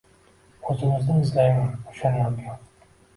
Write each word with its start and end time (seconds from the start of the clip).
O’zimni 0.69 1.17
izlayman 1.25 1.75
o’shandan 1.91 2.39
buyon». 2.41 2.65